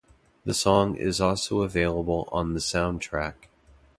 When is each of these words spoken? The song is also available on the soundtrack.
The 0.45 0.55
song 0.55 0.95
is 0.95 1.21
also 1.21 1.61
available 1.61 2.27
on 2.31 2.55
the 2.55 2.59
soundtrack. 2.59 3.35